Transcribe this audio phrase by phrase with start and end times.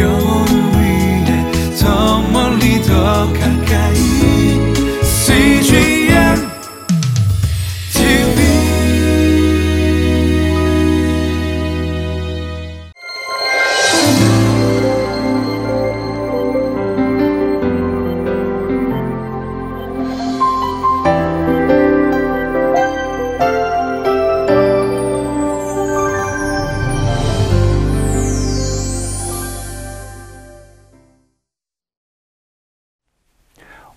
[0.00, 0.31] 영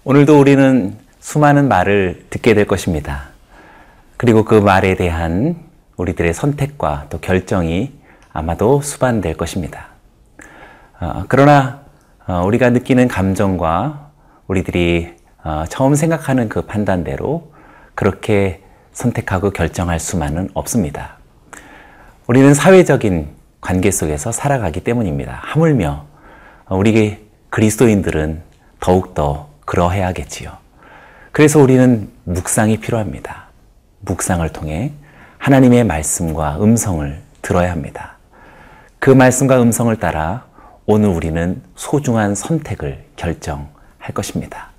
[0.07, 3.29] 오늘도 우리는 수많은 말을 듣게 될 것입니다.
[4.17, 5.55] 그리고 그 말에 대한
[5.97, 7.91] 우리들의 선택과 또 결정이
[8.31, 9.87] 아마도 수반될 것입니다.
[11.01, 11.81] 어, 그러나
[12.27, 14.11] 어, 우리가 느끼는 감정과
[14.45, 17.51] 우리들이 어, 처음 생각하는 그 판단대로
[17.95, 18.61] 그렇게
[18.91, 21.17] 선택하고 결정할 수만은 없습니다.
[22.27, 25.39] 우리는 사회적인 관계 속에서 살아가기 때문입니다.
[25.41, 26.05] 하물며
[26.69, 28.43] 우리 그리스도인들은
[28.79, 30.51] 더욱더 그러해야겠지요.
[31.31, 33.47] 그래서 우리는 묵상이 필요합니다.
[34.01, 34.93] 묵상을 통해
[35.37, 38.17] 하나님의 말씀과 음성을 들어야 합니다.
[38.99, 40.45] 그 말씀과 음성을 따라
[40.85, 44.69] 오늘 우리는 소중한 선택을 결정할 것입니다.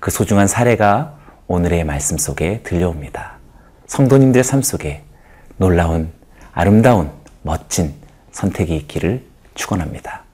[0.00, 3.36] 그 소중한 사례가 오늘의 말씀 속에 들려옵니다.
[3.86, 5.04] 성도님들 삶 속에
[5.56, 6.10] 놀라운
[6.52, 7.10] 아름다운
[7.42, 7.94] 멋진
[8.32, 10.25] 선택이 있기를 축원합니다.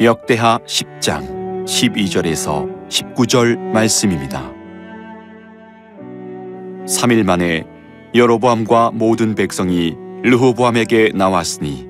[0.00, 4.52] 역대하 10장 12절에서 19절 말씀입니다.
[6.86, 7.64] 3일 만에
[8.14, 11.88] 여로보암과 모든 백성이 르호보암에게 나왔으니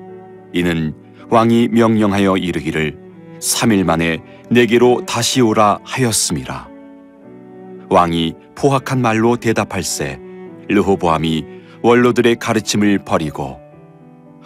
[0.53, 0.95] 이는
[1.29, 2.97] 왕이 명령하여 이르기를
[3.39, 4.17] 3일 만에
[4.49, 6.67] 내게로 다시 오라 하였음이라.
[7.91, 10.19] 왕이 포악한 말로 대답할세
[10.67, 11.45] 르호보암이
[11.83, 13.59] 원로들의 가르침을 버리고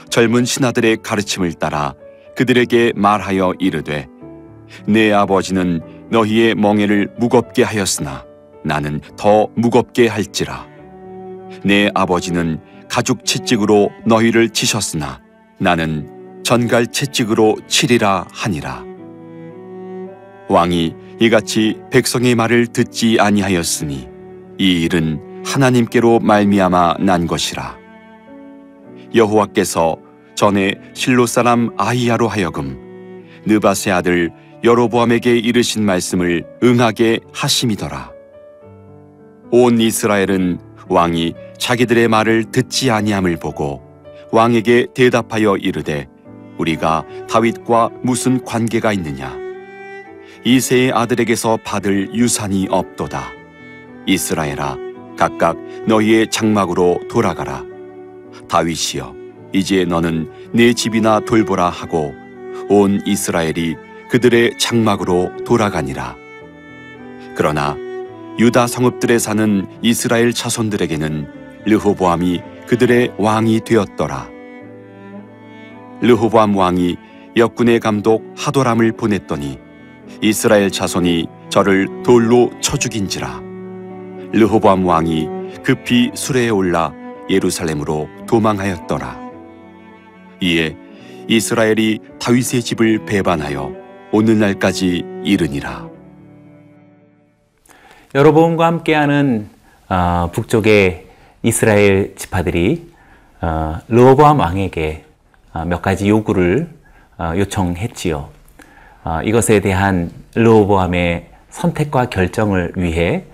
[0.09, 1.96] 젊은 신하들의 가르침을 따라
[2.36, 4.08] 그들에게 말하여 이르되
[4.88, 8.26] 내 아버지는 너희의 멍에를 무겁게 하였으나
[8.64, 10.68] 나는 더 무겁게 할지라.
[11.64, 15.22] 내 아버지는 가죽 채찍으로 너희를 치셨으나
[15.60, 18.84] 나는 전갈 채찍으로 치리라 하니라.
[20.50, 24.08] 왕이 이같이 백성의 말을 듣지 아니하였으니
[24.60, 27.78] 이 일은 하나님께로 말미암아 난 것이라.
[29.16, 29.98] 여호와께서
[30.36, 32.78] 전에 실로 사람 아히야로 하여금
[33.46, 34.32] 느바세 아들
[34.64, 38.12] 여로보암에게 이르신 말씀을 응하게 하심이더라.
[39.52, 43.82] 온 이스라엘은 왕이 자기들의 말을 듣지 아니함을 보고
[44.32, 46.08] 왕에게 대답하여 이르되
[46.58, 49.38] 우리가 다윗과 무슨 관계가 있느냐
[50.46, 53.32] 이세의 아들에게서 받을 유산이 없도다.
[54.06, 54.78] 이스라엘아
[55.18, 55.58] 각각
[55.88, 57.64] 너희의 장막으로 돌아가라.
[58.50, 59.22] 다윗이여
[59.53, 62.14] 이제 너는 내 집이나 돌보라 하고
[62.69, 63.75] 온 이스라엘이
[64.09, 66.16] 그들의 장막으로 돌아가니라.
[67.36, 67.78] 그러나
[68.40, 71.28] 유다 성읍들에 사는 이스라엘 자손들에게는
[71.66, 74.30] 르호보암이 그들의 왕이 되었더라.
[76.02, 76.97] 르호보암 왕이
[77.38, 79.59] 역군의 감독 하도람을 보냈더니
[80.22, 83.41] 이스라엘 자손이 저를 돌로 쳐 죽인지라.
[84.34, 85.28] 르호보암 왕이
[85.64, 86.91] 급히 수레에 올라
[87.30, 89.22] 예루살렘으로 도망하였더라.
[90.44, 90.76] 이에
[91.30, 93.74] 이스라엘이 다윗의 집을 배반하여
[94.12, 95.90] 오늘날까지 이르니라.
[98.14, 99.50] 여로보암과 함께하는
[99.90, 101.08] 어, 북쪽의
[101.44, 102.92] 이스라엘 지파들이
[103.42, 105.06] 어, 르호보암 왕에게
[105.53, 106.70] 어, 몇 가지 요구를
[107.18, 108.30] 어, 요청했지요.
[109.06, 113.26] 어, 이것에 대한 르호보암의 선택과 결정을 위해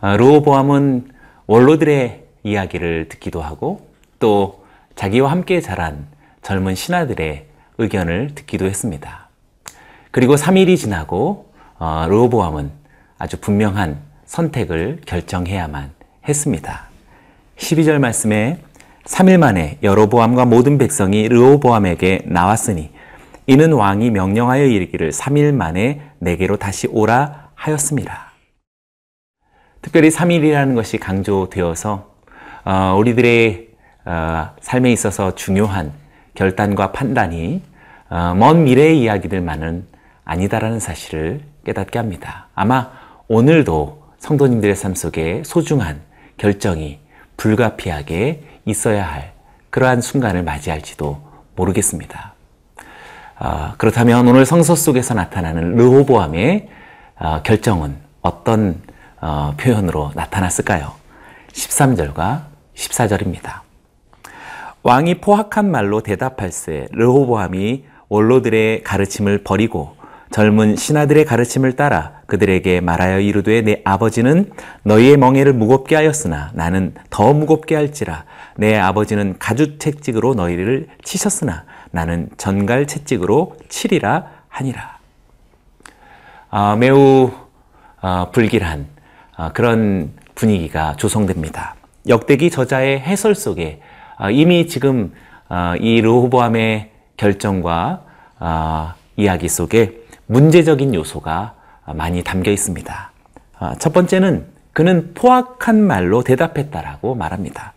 [0.00, 1.12] 어, 르호보암은
[1.46, 3.86] 원로들의 이야기를 듣기도 하고
[4.18, 4.64] 또
[4.96, 6.06] 자기와 함께 자란
[6.44, 7.46] 젊은 신하들의
[7.78, 9.28] 의견을 듣기도 했습니다.
[10.10, 12.70] 그리고 3일이 지나고 어, 르호보암은
[13.18, 15.90] 아주 분명한 선택을 결정해야만
[16.28, 16.88] 했습니다.
[17.56, 18.60] 12절 말씀에
[19.04, 22.90] 3일 만에 여로보암과 모든 백성이 르호보암에게 나왔으니
[23.46, 28.32] 이는 왕이 명령하여 이르기를 3일 만에 내게로 다시 오라 하였습니다.
[29.80, 32.14] 특별히 3일이라는 것이 강조되어서
[32.64, 33.68] 어, 우리들의
[34.04, 36.03] 어, 삶에 있어서 중요한
[36.34, 37.62] 결단과 판단이
[38.10, 39.86] 어, 먼 미래의 이야기들만은
[40.24, 42.48] 아니다라는 사실을 깨닫게 합니다.
[42.54, 42.90] 아마
[43.28, 46.00] 오늘도 성도님들의 삶 속에 소중한
[46.36, 46.98] 결정이
[47.36, 49.32] 불가피하게 있어야 할
[49.70, 51.20] 그러한 순간을 맞이할지도
[51.56, 52.34] 모르겠습니다.
[53.36, 56.68] 아, 그렇다면 오늘 성서 속에서 나타나는 르호보암의
[57.16, 58.80] 아, 결정은 어떤
[59.20, 60.92] 어, 표현으로 나타났을까요?
[61.52, 62.42] 13절과
[62.74, 63.60] 14절입니다.
[64.86, 69.96] 왕이 포악한 말로 대답할세 르호보암이 원로들의 가르침을 버리고
[70.30, 74.52] 젊은 신하들의 가르침을 따라 그들에게 말하여 이르되 내 아버지는
[74.82, 78.26] 너희의 멍에를 무겁게 하였으나 나는 더 무겁게 할지라
[78.58, 84.98] 내 아버지는 가죽 채찍으로 너희를 치셨으나 나는 전갈 채찍으로 치리라 하니라.
[86.50, 87.30] 아, 매우
[88.02, 88.88] 아, 불길한
[89.34, 91.74] 아, 그런 분위기가 조성됩니다.
[92.06, 93.93] 역대기 저자의 해설 속에 아,
[94.30, 95.12] 이미 지금
[95.48, 98.02] 아, 이 르호보암의 결정과
[98.38, 101.54] 아, 이야기 속에 문제적인 요소가
[101.94, 103.12] 많이 담겨 있습니다.
[103.58, 107.74] 아, 첫 번째는 그는 포악한 말로 대답했다라고 말합니다.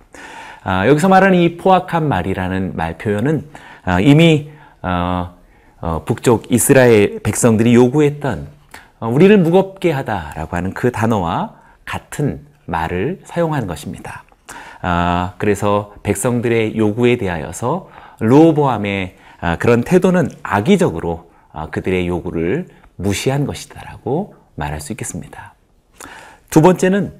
[0.63, 3.47] 아, 여기서 말하는 이 포악한 말이라는 말 표현은
[3.85, 4.49] 아, 이미
[4.81, 5.33] 어,
[5.79, 8.47] 어, 북쪽 이스라엘 백성들이 요구했던
[8.99, 11.53] 어, 우리를 무겁게 하다라고 하는 그 단어와
[11.85, 14.23] 같은 말을 사용한 것입니다.
[14.89, 17.89] 아, 그래서 백성들의 요구에 대하여서
[18.21, 25.55] 르호보암의 아, 그런 태도는 악의적으로 아, 그들의 요구를 무시한 것이다라고 말할 수 있겠습니다.
[26.49, 27.13] 두 번째는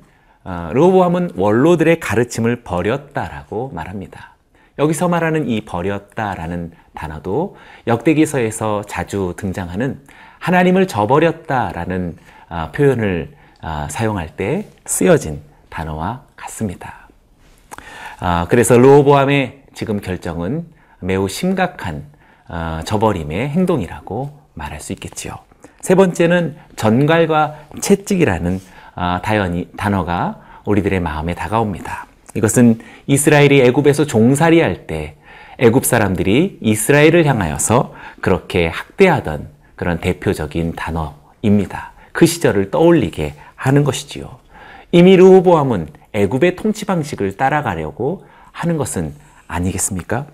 [0.46, 4.38] 어, 르호보암은 원로들의 가르침을 버렸다라고 말합니다.
[4.80, 10.00] 여기서 말하는 이 버렸다라는 단어도 역대기서에서 자주 등장하는
[10.40, 12.16] 하나님을 저버렸다라는
[12.48, 17.07] 아, 표현을 아, 사용할 때 쓰여진 단어와 같습니다.
[18.20, 20.66] 아, 그래서 르호보암의 지금 결정은
[21.00, 22.06] 매우 심각한
[22.50, 25.36] 어, 저버림의 행동이라고 말할 수 있겠지요.
[25.82, 28.60] 세 번째는 전갈과 채찍이라는
[28.96, 32.08] 아, 다연이, 단어가 우리들의 마음에 다가옵니다.
[32.34, 35.16] 이것은 이스라엘이 애굽에서 종살이할 때
[35.60, 41.92] 애굽 사람들이 이스라엘을 향하여서 그렇게 학대하던 그런 대표적인 단어입니다.
[42.12, 44.40] 그 시절을 떠올리게 하는 것이지요.
[44.92, 49.14] 이미 르호보암은 애굽의 통치 방식을 따라가려고 하는 것은
[49.48, 50.26] 아니겠습니까?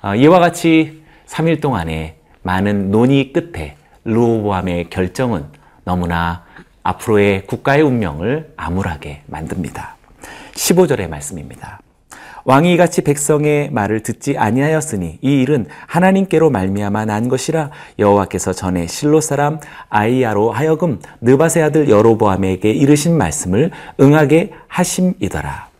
[0.00, 5.46] 아, 이와 같이 3일 동안의 많은 논의 끝에 르호보암의 결정은
[5.84, 6.44] 너무나
[6.82, 9.96] 앞으로의 국가의 운명을 암울하게 만듭니다.
[10.54, 11.80] 15절의 말씀입니다.
[12.46, 19.20] 왕이 이같이 백성의 말을 듣지 아니하였으니 이 일은 하나님께로 말미암아 난 것이라 여호와께서 전에 실로
[19.20, 19.58] 사람
[19.88, 25.70] 아이야로 하여금 느바세 아들 여로보암에게 이르신 말씀을 응하게 하심이더라.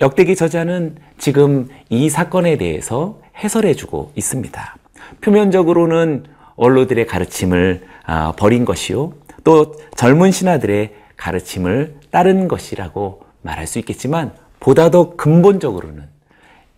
[0.00, 4.76] 역대기 저자는 지금 이 사건에 대해서 해설해주고 있습니다.
[5.20, 9.14] 표면적으로는 원로들의 가르침을 아, 버린 것이요.
[9.42, 14.32] 또 젊은 신하들의 가르침을 따른 것이라고 말할 수 있겠지만
[14.64, 16.04] 보다 더 근본적으로는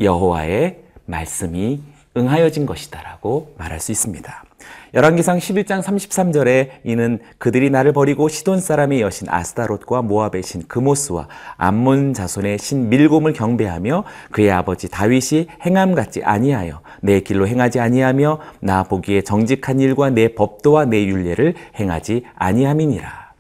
[0.01, 1.81] 여호와의 말씀이
[2.17, 4.45] 응하여진 것이다라고 말할 수 있습니다.
[4.93, 11.29] 열왕기상 11장 33절에 이는 그들이 나를 버리고 시돈 사람의 여신 아스타롯과 모압의 신 그모스와
[11.59, 14.03] 암몬 자손의 신 밀곰을 경배하며
[14.33, 20.35] 그의 아버지 다윗이 행함 같지 아니하여 내 길로 행하지 아니하며 나 보기에 정직한 일과 내
[20.35, 23.33] 법도와 내 율례를 행하지 아니함이니라.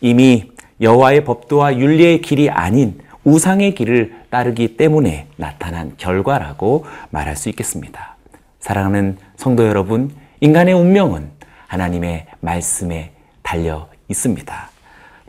[0.00, 0.50] 이미
[0.80, 8.16] 여호와의 법도와 율례의 길이 아닌 우상의 길을 따르기 때문에 나타난 결과라고 말할 수 있겠습니다.
[8.60, 11.30] 사랑하는 성도 여러분, 인간의 운명은
[11.66, 13.12] 하나님의 말씀에
[13.42, 14.70] 달려 있습니다.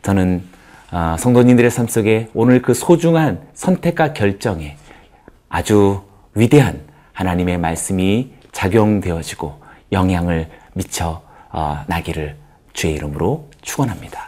[0.02, 0.44] 저는
[0.90, 4.76] 아, 성도님들의 삶 속에 오늘 그 소중한 선택과 결정에
[5.48, 6.02] 아주
[6.34, 6.80] 위대한
[7.12, 12.36] 하나님의 말씀이 작용되어지고 영향을 미쳐 어, 나기를
[12.72, 14.27] 주의 이름으로 축원합니다.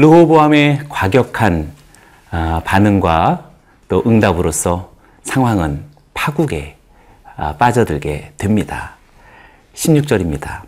[0.00, 1.72] 르호보암의 과격한
[2.30, 3.50] 아, 반응과
[3.88, 4.92] 또 응답으로서
[5.24, 5.82] 상황은
[6.14, 6.76] 파국에
[7.36, 8.96] 아, 빠져들게 됩니다.
[9.74, 10.62] 16절입니다.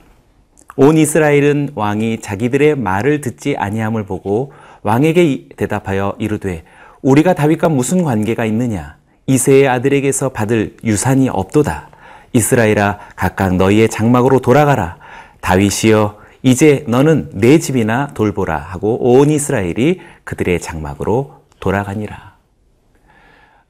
[0.76, 6.64] 온 이스라엘은 왕이 자기들의 말을 듣지 아니함을 보고 왕에게 대답하여 이르되
[7.00, 8.96] 우리가 다윗과 무슨 관계가 있느냐
[9.26, 11.88] 이세의 아들에게서 받을 유산이 없도다
[12.34, 14.98] 이스라엘아 각각 너희의 장막으로 돌아가라
[15.40, 22.34] 다윗이여 이제 너는 내 집이나 돌보라 하고 온 이스라엘이 그들의 장막으로 돌아가니라.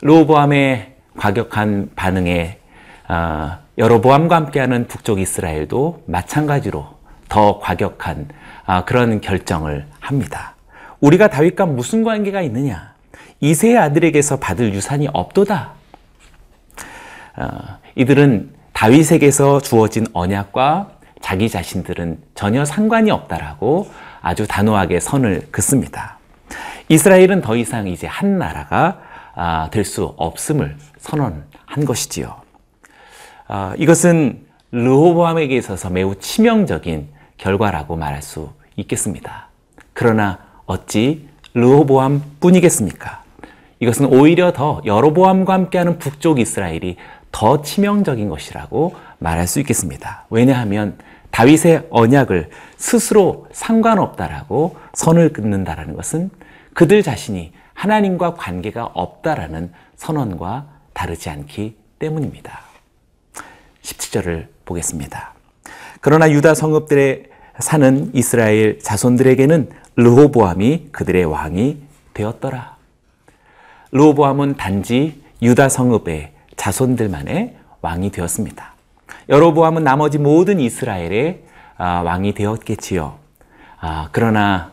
[0.01, 2.59] 로보암의 과격한 반응에
[3.09, 6.87] 어, 여로보암과 함께하는 북쪽 이스라엘도 마찬가지로
[7.29, 8.29] 더 과격한
[8.67, 10.55] 어, 그런 결정을 합니다.
[11.01, 12.95] 우리가 다윗과 무슨 관계가 있느냐?
[13.41, 15.73] 이세의 아들에게서 받을 유산이 없도다.
[17.37, 17.49] 어,
[17.97, 23.89] 이들은 다윗에게서 주어진 언약과 자기 자신들은 전혀 상관이 없다라고
[24.21, 26.19] 아주 단호하게 선을 긋습니다.
[26.89, 29.01] 이스라엘은 더 이상 이제 한 나라가
[29.35, 32.37] 아, 될 수 없음을 선언한 것이지요.
[33.49, 39.49] 아, 이것은 르호보암에게 있어서 매우 치명적인 결과라고 말할 수 있겠습니다.
[39.95, 43.23] 그러나 어찌 르호보암 뿐이겠습니까?
[43.81, 46.97] 이것은 오히려 더 여로보암과 함께하는 북쪽 이스라엘이
[47.33, 50.27] 더 치명적인 것이라고 말할 수 있겠습니다.
[50.31, 50.99] 왜냐하면
[51.33, 56.31] 다윗의 언약을 스스로 상관없다라고 선을 끊는다라는 것은
[56.75, 62.61] 그들 자신이 하나님과 관계가 없다라는 선언과 다르지 않기 때문입니다.
[63.83, 65.35] 17절을 보겠습니다.
[66.01, 67.25] 그러나 유다 성읍들에
[67.59, 71.83] 사는 이스라엘 자손들에게는 르호보암이 그들의 왕이
[72.15, 72.77] 되었더라.
[73.93, 78.72] 르호보암은 단지 유다 성읍의 자손들만의 왕이 되었습니다.
[79.33, 81.45] 여로보암은 나머지 모든 이스라엘의
[81.79, 83.15] 아, 왕이 되었겠지요.
[83.81, 84.73] 아, 그러나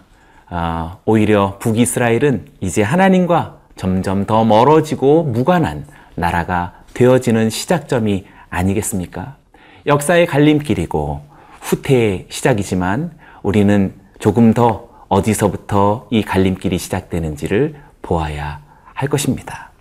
[0.49, 9.37] 아, 오히려 북이스라엘은 이제 하나님과 점점 더 멀어지고 무관한 나라가 되어지는 시작점이 아니겠습니까?
[9.85, 11.21] 역사의 갈림길이고
[11.61, 13.11] 후퇴의 시작이지만
[13.41, 18.59] 우리는 조금 더 어디서부터 이 갈림길이 시작되는지를 보아야
[18.93, 19.71] 할 것입니다.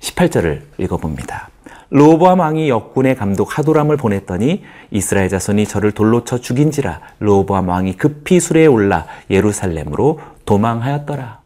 [0.00, 1.53] 18절을 읽어봅니다.
[1.94, 8.40] 로보암 왕이 역군의 감독 하도람을 보냈더니 이스라엘 자손이 저를 돌로 쳐 죽인지라 로보암 왕이 급히
[8.40, 11.38] 수레에 올라 예루살렘으로 도망하였더라.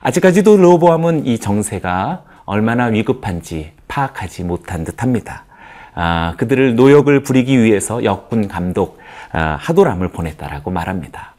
[0.00, 5.44] 아직까지도 로보암은 이 정세가 얼마나 위급한지 파악하지 못한 듯합니다.
[5.94, 8.98] 아, 그들을 노역을 부리기 위해서 역군 감독
[9.30, 11.36] 아, 하도람을 보냈다라고 말합니다.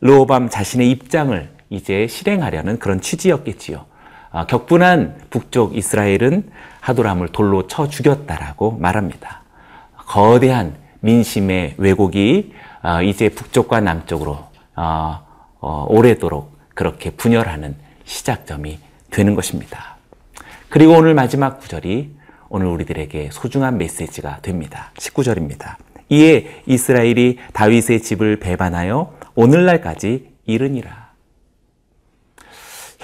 [0.00, 3.84] 로보암 자신의 입장을 이제 실행하려는 그런 취지였겠지요.
[4.34, 6.50] 아, 격분한 북쪽 이스라엘은
[6.80, 9.42] 하도람을 돌로 쳐 죽였다라고 말합니다.
[9.96, 14.40] 거대한 민심의 왜곡이 아, 이제 북쪽과 남쪽으로
[14.74, 15.20] 어,
[15.60, 18.80] 어, 오래도록 그렇게 분열하는 시작점이
[19.12, 19.98] 되는 것입니다.
[20.68, 22.16] 그리고 오늘 마지막 구절이
[22.48, 24.90] 오늘 우리들에게 소중한 메시지가 됩니다.
[24.96, 25.76] 19절입니다.
[26.08, 31.03] 이에 이스라엘이 다윗의 집을 배반하여 오늘날까지 이르니라.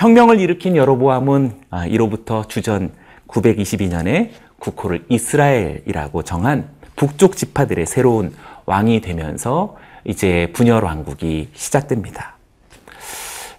[0.00, 2.90] 혁명을 일으킨 여로보암은 아, 이로부터 주전
[3.28, 9.76] 922년에 국호를 이스라엘이라고 정한 북쪽 지파들의 새로운 왕이 되면서
[10.06, 12.36] 이제 분열 왕국이 시작됩니다.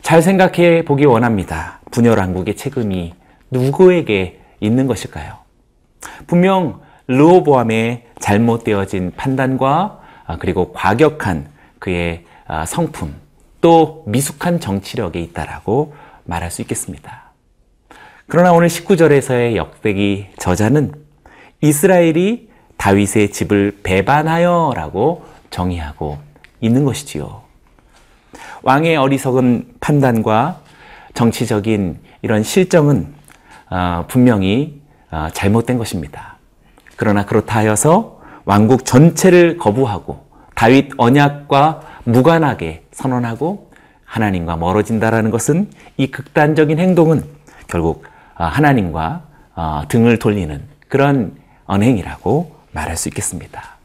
[0.01, 1.79] 잘 생각해 보기 원합니다.
[1.91, 3.13] 분열 왕국의 책임이
[3.51, 5.36] 누구에게 있는 것일까요?
[6.25, 13.13] 분명 르호보암의 잘못되어진 판단과 아, 그리고 과격한 그의 아, 성품
[13.62, 15.93] 또 미숙한 정치력에 있다라고
[16.25, 17.32] 말할 수 있겠습니다.
[18.28, 20.94] 그러나 오늘 19절에서의 역대기 저자는
[21.62, 26.18] 이스라엘이 다윗의 집을 배반하여 라고 정의하고
[26.62, 27.42] 있는 것이지요.
[28.63, 30.62] 왕의 어리석은 판단과
[31.13, 33.13] 정치적인 이런 실정은
[33.70, 36.38] 어, 분명히 어, 잘못된 것입니다.
[36.96, 40.25] 그러나 그렇다 하여서 왕국 전체를 거부하고
[40.56, 43.71] 다윗 언약과 무관하게 선언하고
[44.12, 47.24] 하나님과 멀어진다라는 것은 이 극단적인 행동은
[47.68, 48.03] 결국
[48.36, 49.24] 어, 하나님과
[49.88, 53.77] 등을 돌리는 그런 언행이라고 말할 수 있겠습니다.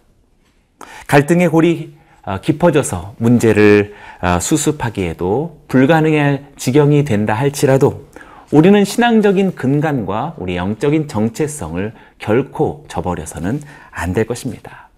[1.06, 1.94] 갈등의 골이
[2.40, 3.94] 깊어져서 문제를
[4.40, 8.06] 수습하기에도 불가능할 지경이 된다 할지라도
[8.52, 14.88] 우리는 신앙적인 근간과 우리 영적인 정체성을 결코 저버려서는 안 될 것입니다.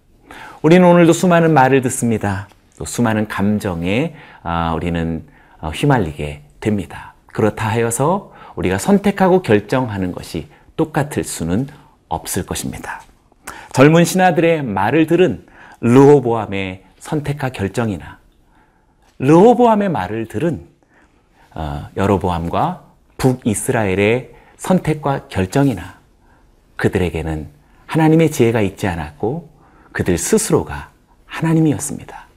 [0.62, 2.49] 우리는 오늘도 수많은 말을 듣습니다.
[2.78, 5.25] 또 수많은 감정에 아, 우리는
[5.61, 7.14] 어, 휘말리게 됩니다.
[7.26, 11.66] 그렇다 하여서 우리가 선택하고 결정하는 것이 똑같을 수는
[12.08, 13.02] 없을 것입니다.
[13.73, 15.44] 젊은 신하들의 말을 들은
[15.80, 18.18] 르호보암의 선택과 결정이나
[19.18, 20.66] 르호보암의 말을 들은
[21.54, 22.85] 어, 여로보암과
[23.18, 25.99] 북이스라엘의 선택과 결정이나
[26.76, 27.49] 그들에게는
[27.87, 29.50] 하나님의 지혜가 있지 않았고
[29.92, 30.90] 그들 스스로가
[31.26, 32.27] 하나님이었습니다.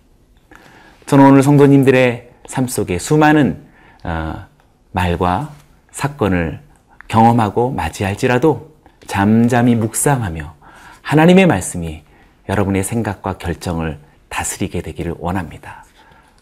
[1.12, 3.66] 저는 오늘 성도님들의 삶 속에 수많은
[4.06, 4.46] 어,
[4.94, 5.52] 말과
[5.92, 6.62] 사건을
[7.10, 8.74] 경험하고 맞이할지라도
[9.08, 10.56] 잠잠히 묵상하며
[11.02, 12.04] 하나님의 말씀이
[12.48, 14.00] 여러분의 생각과 결정을
[14.30, 15.84] 다스리게 되기를 원합니다.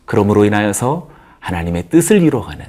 [0.06, 1.10] 그러므로 인하여서
[1.40, 2.64] 하나님의 뜻을 이루어가는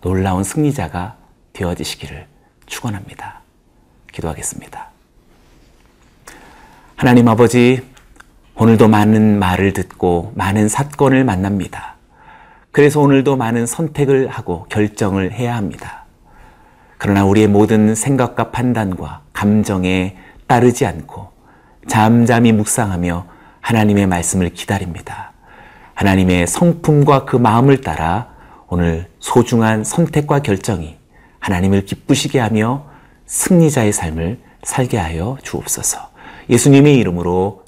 [0.00, 1.18] 놀라운 승리자가
[1.52, 2.26] 되어지시기를
[2.66, 3.42] 축원합니다.
[4.10, 4.88] 기도하겠습니다.
[6.96, 7.87] 하나님 아버지,
[8.60, 11.94] 오늘도 많은 말을 듣고 많은 사건을 만납니다.
[12.72, 16.06] 그래서 오늘도 많은 선택을 하고 결정을 해야 합니다.
[16.96, 20.16] 그러나 우리의 모든 생각과 판단과 감정에
[20.48, 21.28] 따르지 않고
[21.86, 23.26] 잠잠히 묵상하며
[23.60, 25.30] 하나님의 말씀을 기다립니다.
[25.94, 28.30] 하나님의 성품과 그 마음을 따라
[28.66, 30.96] 오늘 소중한 선택과 결정이
[31.38, 32.86] 하나님을 기쁘시게 하며
[33.26, 36.08] 승리자의 삶을 살게 하여 주옵소서.
[36.50, 37.67] 예수님의 이름으로